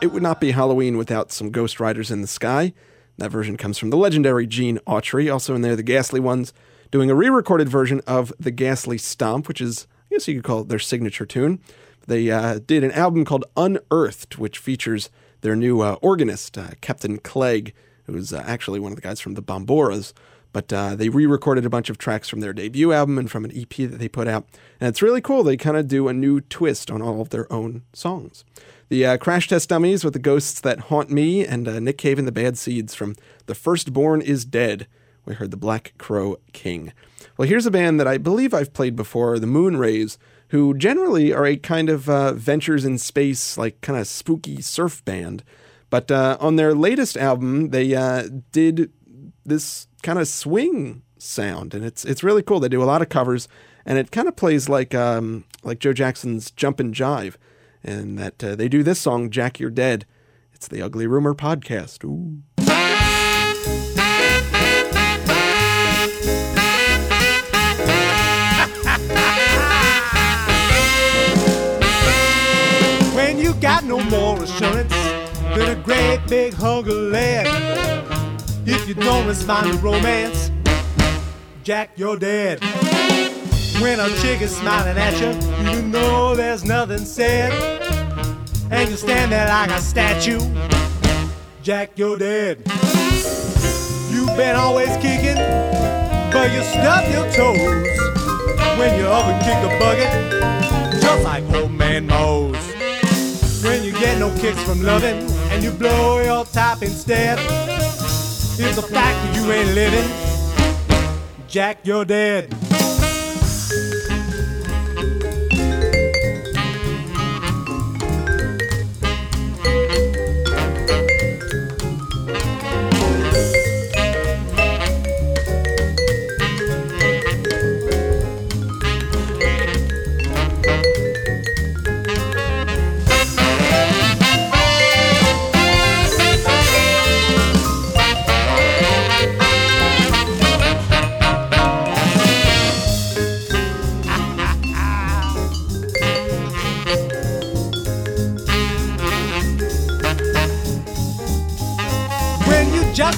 It 0.00 0.10
would 0.10 0.24
not 0.24 0.40
be 0.40 0.50
Halloween 0.50 0.96
without 0.96 1.30
some 1.30 1.50
Ghost 1.50 1.78
Riders 1.78 2.10
in 2.10 2.22
the 2.22 2.26
Sky. 2.26 2.72
That 3.18 3.30
version 3.30 3.56
comes 3.56 3.78
from 3.78 3.90
the 3.90 3.96
legendary 3.96 4.48
Gene 4.48 4.80
Autry. 4.84 5.32
Also 5.32 5.54
in 5.54 5.62
there, 5.62 5.76
the 5.76 5.84
Ghastly 5.84 6.18
Ones 6.18 6.52
doing 6.92 7.10
a 7.10 7.14
re 7.16 7.28
recorded 7.28 7.68
version 7.68 8.00
of 8.06 8.32
the 8.38 8.52
Ghastly 8.52 8.98
Stomp, 8.98 9.48
which 9.48 9.60
is, 9.60 9.88
I 10.04 10.14
guess 10.14 10.28
you 10.28 10.36
could 10.36 10.44
call 10.44 10.60
it 10.60 10.68
their 10.68 10.78
signature 10.78 11.26
tune. 11.26 11.58
They 12.06 12.30
uh, 12.30 12.60
did 12.64 12.84
an 12.84 12.92
album 12.92 13.24
called 13.24 13.46
Unearthed, 13.56 14.38
which 14.38 14.58
features 14.58 15.10
their 15.40 15.56
new 15.56 15.80
uh, 15.80 15.96
organist, 16.02 16.56
uh, 16.56 16.70
Captain 16.80 17.18
Clegg, 17.18 17.72
who 18.04 18.12
was 18.12 18.32
uh, 18.32 18.44
actually 18.46 18.78
one 18.78 18.92
of 18.92 18.96
the 18.96 19.02
guys 19.02 19.20
from 19.20 19.34
the 19.34 19.42
Bomboras. 19.42 20.12
But 20.52 20.70
uh, 20.70 20.94
they 20.94 21.08
re 21.08 21.24
recorded 21.24 21.64
a 21.64 21.70
bunch 21.70 21.88
of 21.88 21.96
tracks 21.96 22.28
from 22.28 22.40
their 22.40 22.52
debut 22.52 22.92
album 22.92 23.16
and 23.16 23.30
from 23.30 23.46
an 23.46 23.52
EP 23.56 23.74
that 23.74 23.98
they 23.98 24.08
put 24.08 24.28
out. 24.28 24.46
And 24.78 24.88
it's 24.88 25.00
really 25.00 25.22
cool. 25.22 25.42
They 25.42 25.56
kind 25.56 25.78
of 25.78 25.88
do 25.88 26.08
a 26.08 26.12
new 26.12 26.42
twist 26.42 26.90
on 26.90 27.00
all 27.00 27.22
of 27.22 27.30
their 27.30 27.50
own 27.50 27.82
songs. 27.94 28.44
The 28.90 29.06
uh, 29.06 29.16
Crash 29.16 29.48
Test 29.48 29.70
Dummies 29.70 30.04
with 30.04 30.12
the 30.12 30.18
Ghosts 30.18 30.60
That 30.60 30.80
Haunt 30.80 31.10
Me 31.10 31.46
and 31.46 31.64
Nick 31.82 31.96
Cave 31.96 32.18
and 32.18 32.28
the 32.28 32.32
Bad 32.32 32.58
Seeds 32.58 32.94
from 32.94 33.14
The 33.46 33.54
Firstborn 33.54 34.20
is 34.20 34.44
Dead. 34.44 34.86
We 35.24 35.34
heard 35.34 35.50
the 35.50 35.56
Black 35.56 35.94
Crow 35.98 36.36
King. 36.52 36.92
Well, 37.36 37.48
here's 37.48 37.66
a 37.66 37.70
band 37.70 38.00
that 38.00 38.08
I 38.08 38.18
believe 38.18 38.52
I've 38.52 38.72
played 38.72 38.96
before, 38.96 39.38
the 39.38 39.46
Moonrays, 39.46 40.18
who 40.48 40.74
generally 40.74 41.32
are 41.32 41.46
a 41.46 41.56
kind 41.56 41.88
of 41.88 42.10
uh, 42.10 42.32
ventures 42.32 42.84
in 42.84 42.98
space, 42.98 43.56
like 43.56 43.80
kind 43.80 43.98
of 43.98 44.06
spooky 44.06 44.60
surf 44.60 45.04
band. 45.04 45.42
But 45.90 46.10
uh, 46.10 46.36
on 46.40 46.56
their 46.56 46.74
latest 46.74 47.16
album, 47.16 47.70
they 47.70 47.94
uh, 47.94 48.28
did 48.50 48.92
this 49.44 49.86
kind 50.02 50.18
of 50.18 50.28
swing 50.28 51.02
sound, 51.18 51.74
and 51.74 51.84
it's 51.84 52.04
it's 52.04 52.22
really 52.22 52.42
cool. 52.42 52.60
They 52.60 52.68
do 52.68 52.82
a 52.82 52.84
lot 52.84 53.02
of 53.02 53.08
covers, 53.08 53.48
and 53.86 53.98
it 53.98 54.10
kind 54.10 54.28
of 54.28 54.36
plays 54.36 54.68
like 54.68 54.94
um, 54.94 55.44
like 55.62 55.78
Joe 55.78 55.92
Jackson's 55.92 56.50
"Jump 56.50 56.80
and 56.80 56.94
Jive," 56.94 57.36
and 57.84 58.18
that 58.18 58.42
uh, 58.42 58.56
they 58.56 58.68
do 58.68 58.82
this 58.82 58.98
song 59.00 59.30
"Jack 59.30 59.60
You're 59.60 59.70
Dead." 59.70 60.04
It's 60.52 60.68
the 60.68 60.82
Ugly 60.82 61.06
Rumor 61.06 61.34
podcast. 61.34 62.04
Ooh. 62.04 62.42
Got 73.62 73.84
no 73.84 74.02
more 74.10 74.42
assurance 74.42 74.92
than 75.54 75.78
a 75.78 75.80
great 75.84 76.18
big 76.26 76.52
hunk 76.52 76.88
of 76.88 76.94
lead. 76.94 77.46
If 78.66 78.88
you 78.88 78.94
don't 78.94 79.24
respond 79.24 79.70
to 79.70 79.78
romance, 79.78 80.50
Jack, 81.62 81.90
you're 81.94 82.16
dead. 82.16 82.58
When 83.80 84.00
a 84.00 84.08
chick 84.16 84.42
is 84.42 84.56
smiling 84.56 84.98
at 84.98 85.14
you, 85.20 85.70
you 85.70 85.82
know 85.82 86.34
there's 86.34 86.64
nothing 86.64 87.04
said. 87.04 87.52
And 88.72 88.90
you 88.90 88.96
stand 88.96 89.30
there 89.30 89.46
like 89.46 89.70
a 89.70 89.80
statue, 89.80 90.40
Jack, 91.62 91.92
you're 91.94 92.18
dead. 92.18 92.58
You've 94.10 94.36
been 94.36 94.56
always 94.56 94.90
kicking, 94.96 95.36
but 96.32 96.50
you 96.52 96.64
stub 96.64 97.08
your 97.12 97.30
toes 97.30 97.86
when 98.76 98.98
you 98.98 99.06
up 99.06 99.26
and 99.26 99.40
kick 99.44 99.62
the 99.62 99.78
bucket, 99.78 101.00
just 101.00 101.22
like 101.22 101.44
old 101.54 101.70
man 101.70 102.08
Mose. 102.08 102.51
No 104.22 104.32
kicks 104.36 104.62
from 104.62 104.80
loving 104.84 105.28
and 105.50 105.64
you 105.64 105.72
blow 105.72 106.22
your 106.22 106.44
top 106.44 106.80
instead, 106.80 107.40
it's 107.40 108.78
a 108.78 108.82
fact 108.82 109.18
that 109.18 109.34
you 109.34 109.50
ain't 109.50 109.74
living. 109.74 110.08
Jack, 111.48 111.78
you're 111.82 112.04
dead. 112.04 112.81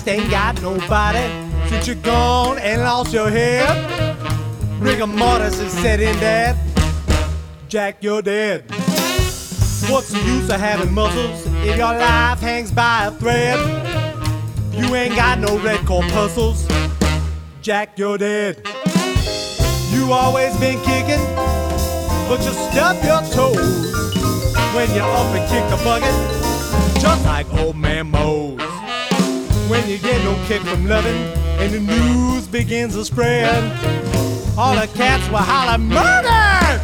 Ain't 0.09 0.31
got 0.31 0.61
nobody 0.61 1.27
since 1.69 1.87
you're 1.87 1.97
gone 1.97 2.59
and 2.59 2.83
lost 2.83 3.13
your 3.13 3.31
head. 3.31 3.65
Rigor 4.81 5.07
mortis 5.07 5.59
is 5.61 5.73
setting, 5.73 6.15
Dad. 6.21 6.57
Jack, 7.69 8.03
you're 8.03 8.23
dead. 8.23 8.65
What's 9.89 10.11
the 10.11 10.21
use 10.25 10.49
of 10.51 10.61
having 10.61 10.93
muscles 10.93 11.47
if 11.65 11.77
your 11.77 11.93
life 11.93 12.41
hangs 12.41 12.71
by 12.71 13.07
a 13.07 13.11
thread? 13.13 13.59
You 14.73 14.95
ain't 14.95 15.17
got 15.17 15.39
no 15.39 15.59
red 15.59 15.87
corpuscles. 15.87 16.67
Jack, 17.63 17.99
you're 17.99 18.19
dead. 18.19 18.61
You 19.91 20.13
always 20.13 20.57
been 20.59 20.79
kicking, 20.81 21.25
but 22.29 22.41
you 22.45 22.53
stub 22.53 23.03
your 23.05 23.23
toes 23.33 23.93
when 24.75 24.93
you're 24.95 25.05
up 25.05 25.35
and 25.35 25.49
kick 25.49 25.65
the 25.71 25.83
bucket, 25.85 27.01
just 27.01 27.25
like 27.25 27.53
old 27.55 27.77
man 27.77 28.11
Mose. 28.11 28.74
When 29.69 29.89
you 29.89 29.99
get 29.99 30.23
no 30.25 30.35
kick 30.47 30.63
from 30.63 30.87
loving, 30.87 31.23
and 31.59 31.73
the 31.73 31.81
news 31.81 32.47
begins 32.47 32.95
to 32.95 33.05
spread, 33.05 33.63
all 34.59 34.75
the 34.75 34.87
cats 34.95 35.29
will 35.29 35.39
holler 35.39 35.79
murder. 35.79 36.81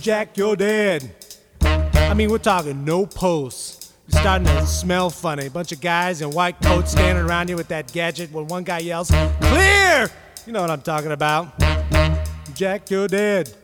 Jack, 0.00 0.36
you're 0.36 0.56
dead. 0.56 1.14
I 1.62 2.14
mean, 2.14 2.30
we're 2.30 2.38
talking 2.38 2.84
no 2.84 3.06
pulse. 3.06 3.92
You're 4.08 4.20
starting 4.20 4.46
to 4.48 4.66
smell 4.66 5.08
funny. 5.08 5.48
Bunch 5.48 5.72
of 5.72 5.80
guys 5.80 6.20
in 6.20 6.30
white 6.30 6.60
coats 6.60 6.92
standing 6.92 7.24
around 7.24 7.48
you 7.48 7.56
with 7.56 7.68
that 7.68 7.92
gadget 7.92 8.30
when 8.30 8.46
one 8.46 8.64
guy 8.64 8.80
yells, 8.80 9.10
Clear! 9.40 10.10
You 10.46 10.52
know 10.52 10.60
what 10.60 10.70
I'm 10.70 10.82
talking 10.82 11.12
about. 11.12 11.58
Jack, 12.54 12.90
you're 12.90 13.08
dead. 13.08 13.54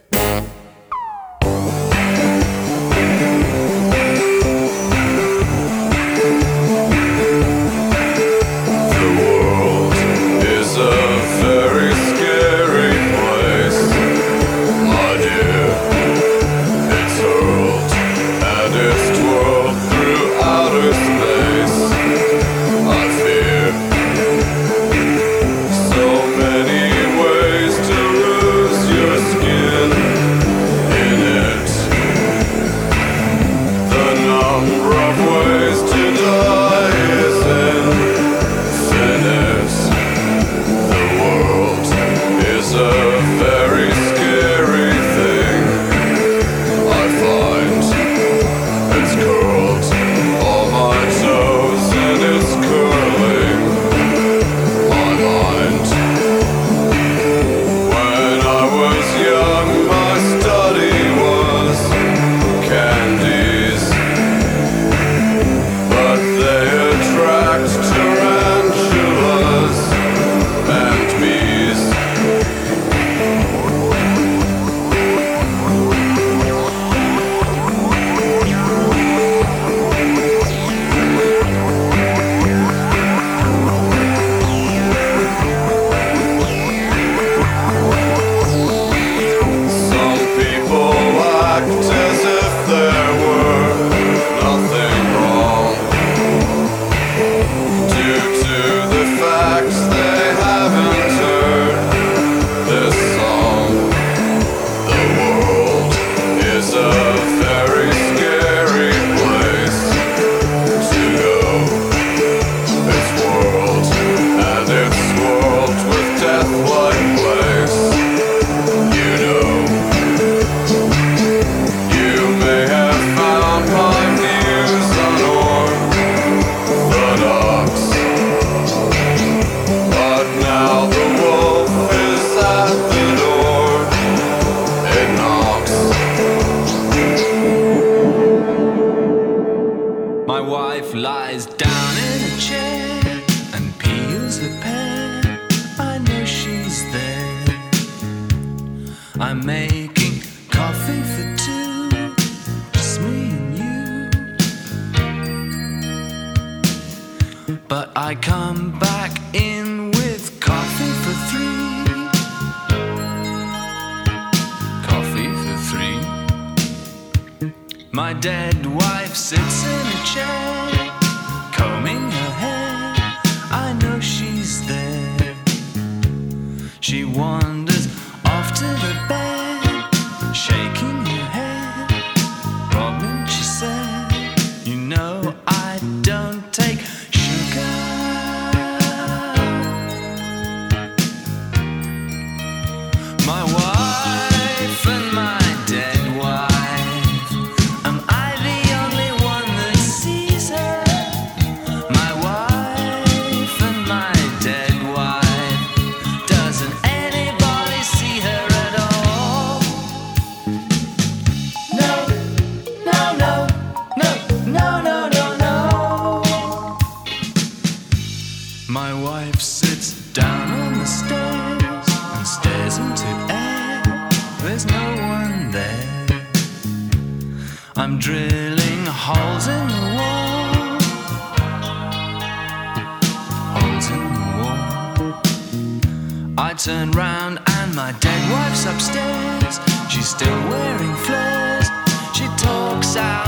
I 236.48 236.54
turn 236.54 236.92
round 236.92 237.40
and 237.46 237.74
my 237.74 237.92
dead 238.00 238.32
wife's 238.32 238.64
upstairs. 238.64 239.60
She's 239.90 240.08
still 240.08 240.48
wearing 240.48 240.94
flares. 241.04 241.68
She 242.16 242.24
talks 242.42 242.96
out 242.96 243.27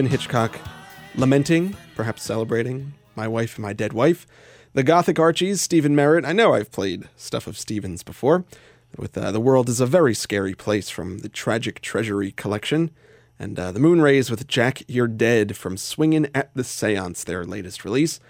Robyn 0.00 0.12
Hitchcock 0.12 0.58
lamenting, 1.14 1.76
perhaps 1.94 2.22
celebrating, 2.22 2.94
my 3.14 3.28
wife 3.28 3.56
and 3.56 3.62
my 3.62 3.74
dead 3.74 3.92
wife. 3.92 4.26
The 4.72 4.82
Gothic 4.82 5.18
Archies, 5.18 5.60
Stephin 5.60 5.94
Merritt. 5.94 6.24
I 6.24 6.32
know 6.32 6.54
I've 6.54 6.72
played 6.72 7.10
stuff 7.16 7.46
of 7.46 7.58
Stephin's 7.58 8.02
before. 8.02 8.46
With 8.96 9.18
uh, 9.18 9.30
The 9.30 9.40
World 9.40 9.68
is 9.68 9.78
a 9.78 9.84
Very 9.84 10.14
Scary 10.14 10.54
Place 10.54 10.88
from 10.88 11.18
the 11.18 11.28
Tragic 11.28 11.82
Treasury 11.82 12.32
collection. 12.32 12.92
And 13.38 13.60
uh, 13.60 13.72
The 13.72 13.78
Moonrays 13.78 14.30
with 14.30 14.48
Jack 14.48 14.84
You're 14.88 15.06
Dead 15.06 15.54
from 15.54 15.76
Swingin' 15.76 16.30
at 16.34 16.50
the 16.54 16.64
Seance, 16.64 17.22
their 17.24 17.44
latest 17.44 17.84
release. 17.84 18.20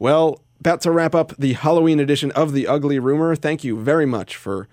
Well, 0.00 0.40
about 0.58 0.80
to 0.80 0.90
wrap 0.90 1.14
up 1.14 1.36
the 1.38 1.52
Halloween 1.52 2.00
edition 2.00 2.32
of 2.32 2.52
The 2.52 2.66
Ugly 2.66 2.98
Rumor. 2.98 3.36
Thank 3.36 3.62
you 3.62 3.78
very 3.78 4.06
much 4.06 4.34
for 4.34 4.66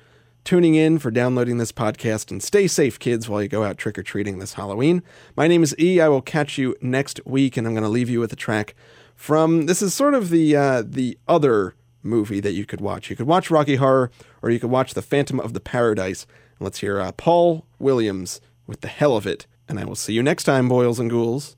tuning 0.50 0.74
in, 0.74 0.98
for 0.98 1.12
downloading 1.12 1.60
this 1.60 1.72
podcast, 1.72 2.32
and 2.32 2.42
stay 2.42 2.66
safe, 2.66 2.98
kids, 2.98 3.30
while 3.30 3.40
you 3.40 3.48
go 3.48 3.64
out 3.64 3.78
trick 3.78 4.00
or 4.00 4.02
treating 4.02 4.40
this 4.40 4.54
Halloween. 4.54 5.04
My 5.38 5.48
name 5.48 5.62
is 5.62 5.76
E. 5.78 6.02
I 6.02 6.08
will 6.08 6.24
catch 6.24 6.58
you 6.58 6.76
next 6.82 7.24
week, 7.24 7.56
and 7.56 7.68
I'm 7.68 7.74
going 7.74 7.84
to 7.84 7.88
leave 7.88 8.10
you 8.10 8.20
with 8.20 8.34
a 8.34 8.36
track 8.36 8.74
from 9.14 9.68
this 9.68 9.84
is 9.84 9.94
sort 9.94 10.16
of 10.16 10.32
the 10.32 10.56
uh, 10.56 10.82
the 10.84 11.20
other 11.28 11.76
movie 12.02 12.40
that 12.40 12.54
you 12.54 12.66
could 12.66 12.82
watch. 12.82 13.12
You 13.12 13.16
could 13.16 13.28
watch 13.28 13.52
Rocky 13.52 13.76
Horror, 13.76 14.10
or 14.42 14.50
you 14.50 14.60
could 14.60 14.72
watch 14.72 14.96
The 14.96 15.04
Phantom 15.04 15.40
of 15.40 15.54
the 15.54 15.60
Paradise. 15.60 16.26
And 16.58 16.66
let's 16.66 16.80
hear 16.80 17.00
uh, 17.00 17.12
Paul 17.12 17.68
Williams 17.78 18.42
with 18.66 18.82
the 18.82 18.88
hell 18.88 19.16
of 19.16 19.28
it. 19.28 19.46
And 19.68 19.80
I 19.80 19.86
will 19.86 19.94
see 19.94 20.14
you 20.14 20.24
next 20.24 20.46
time, 20.46 20.68
boils 20.68 21.00
and 21.00 21.12
ghouls. 21.12 21.58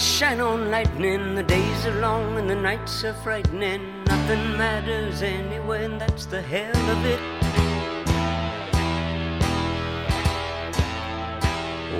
Shine 0.00 0.40
on 0.40 0.70
lightning. 0.70 1.34
The 1.34 1.42
days 1.42 1.86
are 1.86 2.00
long 2.00 2.38
and 2.38 2.48
the 2.48 2.54
nights 2.54 3.04
are 3.04 3.12
frightening. 3.12 4.04
Nothing 4.04 4.56
matters 4.56 5.20
anyway, 5.22 5.84
and 5.84 6.00
that's 6.00 6.24
the 6.24 6.40
hell 6.40 6.90
of 6.90 7.04
it. 7.04 7.20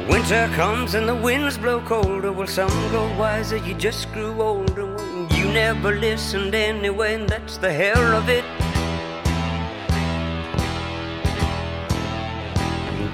Winter 0.09 0.49
comes 0.55 0.95
and 0.95 1.07
the 1.07 1.15
winds 1.15 1.59
blow 1.59 1.81
colder. 1.83 2.33
Well, 2.33 2.47
some 2.47 2.71
grow 2.89 3.15
wiser, 3.19 3.59
you 3.59 3.75
just 3.75 4.11
grew 4.13 4.41
older. 4.41 4.97
You 5.31 5.45
never 5.53 5.93
listened 5.93 6.55
anyway, 6.55 7.15
and 7.15 7.29
that's 7.29 7.59
the 7.59 7.73
hell 7.73 8.15
of 8.17 8.29
it. 8.29 8.45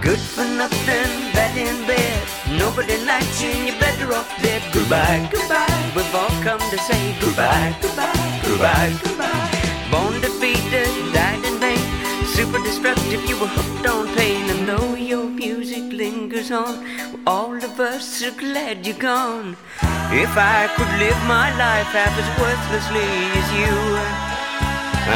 Good 0.01 0.21
for 0.21 0.45
nothing, 0.45 1.33
bad 1.35 1.57
in 1.59 1.87
bed. 1.87 2.16
Likes 2.77 3.41
you, 3.41 3.49
and 3.49 3.69
you're 3.69 3.81
better 3.81 4.13
off 4.13 4.29
dead. 4.43 4.61
Goodbye, 4.75 5.29
goodbye. 5.33 5.93
We've 5.97 6.15
all 6.15 6.29
come 6.43 6.59
to 6.59 6.77
say 6.77 7.17
goodbye, 7.21 7.75
goodbye, 7.81 8.41
goodbye, 8.45 8.93
goodbye. 9.03 9.89
Born 9.91 10.21
defeated, 10.21 10.91
died 11.15 11.43
in 11.43 11.59
vain. 11.59 11.79
Super 12.27 12.63
destructive, 12.63 13.25
you 13.25 13.41
were 13.41 13.47
hooked 13.47 13.87
on 13.89 14.15
pain. 14.15 14.51
And 14.51 14.69
though 14.69 14.95
your 14.95 15.25
music 15.25 15.91
lingers 15.91 16.51
on, 16.51 16.85
all 17.27 17.57
of 17.57 17.81
us 17.81 18.23
are 18.23 18.33
glad 18.33 18.87
you're 18.87 18.99
gone. 18.99 19.57
If 20.13 20.37
I 20.37 20.69
could 20.77 20.93
live 20.99 21.21
my 21.25 21.49
life 21.57 21.91
half 21.97 22.13
as 22.13 22.29
worthlessly 22.39 23.09
as 23.41 23.49
you, 23.57 23.73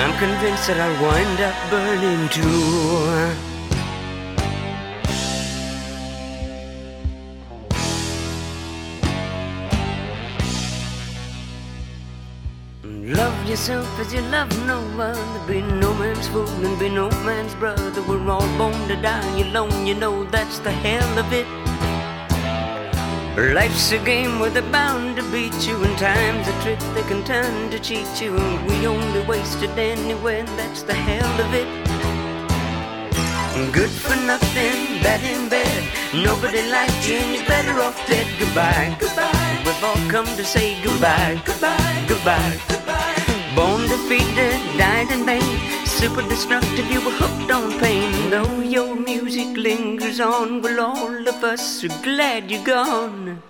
I'm 0.00 0.16
convinced 0.18 0.66
that 0.68 0.80
I'll 0.80 0.98
wind 1.02 1.40
up 1.44 1.58
burning 1.68 2.28
too. 2.30 3.59
Yourself 13.50 13.98
as 13.98 14.14
you 14.14 14.20
love 14.30 14.48
no 14.64 14.78
other. 15.00 15.46
Be 15.48 15.60
no 15.60 15.92
man's 15.94 16.28
fool 16.28 16.48
and 16.64 16.78
be 16.78 16.88
no 16.88 17.10
man's 17.26 17.52
brother. 17.56 18.00
We're 18.02 18.30
all 18.30 18.46
born 18.56 18.78
to 18.86 18.94
die 18.94 19.40
alone, 19.40 19.86
you 19.86 19.94
know 19.94 20.22
that's 20.24 20.60
the 20.60 20.70
hell 20.70 21.18
of 21.18 21.32
it. 21.32 21.48
Life's 23.52 23.90
a 23.90 23.98
game 23.98 24.38
where 24.38 24.50
they're 24.50 24.70
bound 24.70 25.16
to 25.16 25.24
beat 25.32 25.66
you, 25.66 25.82
and 25.82 25.98
time's 25.98 26.46
a 26.46 26.62
trick 26.62 26.78
they 26.94 27.02
can 27.02 27.24
turn 27.24 27.70
to 27.70 27.78
cheat 27.80 28.20
you. 28.20 28.36
And 28.36 28.68
we 28.68 28.86
only 28.86 29.22
waste 29.26 29.62
it 29.62 29.76
anyway, 29.76 30.40
and 30.40 30.48
that's 30.50 30.82
the 30.82 30.94
hell 30.94 31.40
of 31.44 31.52
it. 31.52 31.68
Good 33.72 33.90
for 33.90 34.14
nothing, 34.32 35.02
bad 35.02 35.22
in 35.24 35.48
bed. 35.48 35.82
Nobody 36.14 36.70
liked 36.70 37.08
you, 37.08 37.16
and 37.16 37.34
you're 37.34 37.46
better 37.46 37.80
off 37.80 37.98
dead. 38.06 38.28
Goodbye, 38.38 38.96
goodbye. 39.00 39.62
We've 39.64 39.84
all 39.84 40.02
come 40.08 40.26
to 40.36 40.44
say 40.44 40.80
goodbye, 40.84 41.42
goodbye, 41.44 42.04
goodbye, 42.06 42.60
goodbye. 42.68 43.09
Defeated, 44.10 44.76
died 44.76 45.08
in 45.12 45.24
vain. 45.24 45.86
Super 45.86 46.22
destructive, 46.22 46.90
you 46.90 47.00
were 47.00 47.12
hooked 47.12 47.52
on 47.52 47.78
pain. 47.78 48.28
Though 48.28 48.58
your 48.58 48.96
music 48.96 49.56
lingers 49.56 50.18
on, 50.18 50.62
well, 50.62 50.80
all 50.80 51.28
of 51.28 51.44
us 51.44 51.84
are 51.84 52.02
glad 52.02 52.50
you're 52.50 52.64
gone. 52.64 53.40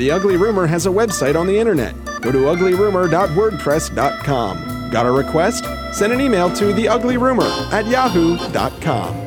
The 0.00 0.10
Ugly 0.10 0.36
Rumor 0.38 0.66
has 0.66 0.86
a 0.86 0.88
website 0.88 1.38
on 1.38 1.46
the 1.46 1.58
internet. 1.58 1.94
Go 2.22 2.32
to 2.32 2.38
uglyrumor.wordpress.com. 2.38 4.90
Got 4.90 5.04
a 5.04 5.10
request? 5.10 5.66
Send 5.92 6.14
an 6.14 6.22
email 6.22 6.48
to 6.56 6.72
theuglyrumor 6.72 7.70
at 7.70 7.86
yahoo.com. 7.86 9.19